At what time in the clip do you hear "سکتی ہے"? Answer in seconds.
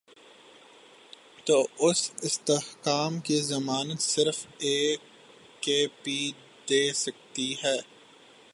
6.93-7.77